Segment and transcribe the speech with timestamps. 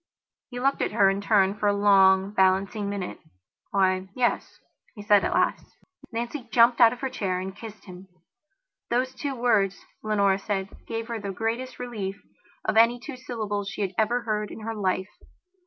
[0.49, 3.19] He looked at her in turn for a long, balancing minute.
[3.69, 4.59] "Why, yes,"
[4.95, 5.63] he said at last.
[6.11, 8.07] Nancy jumped out of her chair and kissed him.
[8.89, 12.19] Those two words, Leonora said, gave her the greatest relief
[12.65, 15.09] of any two syllables she had ever heard in her life.